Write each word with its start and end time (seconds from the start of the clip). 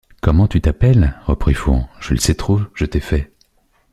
Comment 0.19 0.47
tu 0.47 0.61
t’appelles? 0.61 1.13
reprit 1.27 1.53
Fouan, 1.53 1.87
je 1.99 2.15
le 2.15 2.19
sais 2.19 2.33
trop, 2.33 2.59
je 2.73 2.85
t’ai 2.85 2.99
fait. 2.99 3.33